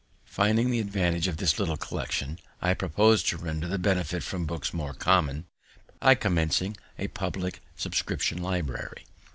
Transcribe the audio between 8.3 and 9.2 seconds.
library.